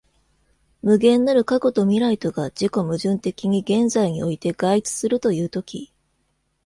[0.81, 5.91] 無限なる過去と未来とが自己矛盾的に現在において合一するという時、